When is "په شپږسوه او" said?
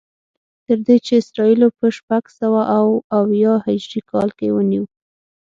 1.79-2.85